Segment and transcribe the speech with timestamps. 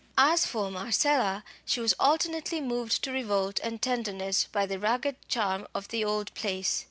[0.17, 5.67] As for Marcella, she was alternately moved to revolt and tenderness by the ragged charm
[5.75, 6.79] of the old place.